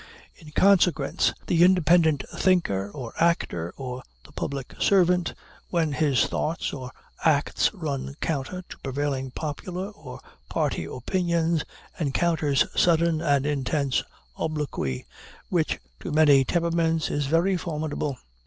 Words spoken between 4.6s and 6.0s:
servant, when